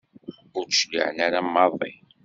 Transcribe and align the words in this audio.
Ur 0.57 0.65
d-cliɛen 0.67 1.17
ara 1.25 1.39
maḍi. 1.53 1.91